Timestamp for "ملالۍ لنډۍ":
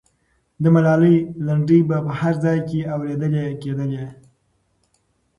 0.75-1.79